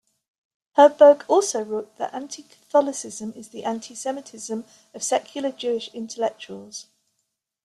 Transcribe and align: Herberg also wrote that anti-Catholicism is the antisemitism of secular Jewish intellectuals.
Herberg 0.77 1.25
also 1.27 1.61
wrote 1.61 1.97
that 1.97 2.11
anti-Catholicism 2.15 3.33
is 3.35 3.49
the 3.49 3.61
antisemitism 3.61 4.65
of 4.95 5.03
secular 5.03 5.51
Jewish 5.51 5.89
intellectuals. 5.93 6.87